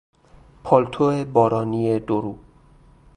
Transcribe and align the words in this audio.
پالتو 0.63 1.25
بارانی 1.25 1.99
دورو 1.99 2.35